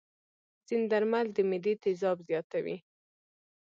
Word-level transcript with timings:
ځینې 0.67 0.85
درمل 0.93 1.25
د 1.35 1.37
معدې 1.49 1.73
تیزاب 1.83 2.17
زیاتوي. 2.29 2.77